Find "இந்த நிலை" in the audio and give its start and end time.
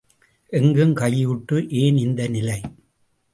1.97-2.57